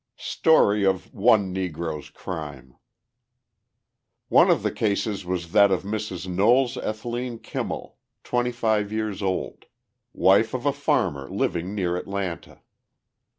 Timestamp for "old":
9.21-9.65